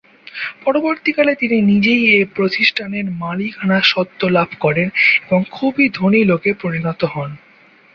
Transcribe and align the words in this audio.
পরবর্তীকালে 0.65 1.33
তিনি 1.35 1.57
নিজেই 1.61 2.01
এ 2.15 2.25
প্রতিষ্ঠানের 2.35 3.05
মালিকানা 3.19 3.79
স্বত্ত্ব 3.83 4.21
লাভ 4.27 4.49
করেন 4.59 4.87
এবং 5.25 5.39
খুবই 5.51 5.85
ধনী 5.89 6.21
লোকে 6.23 6.51
পরিণত 6.61 7.01
হন। 7.13 7.31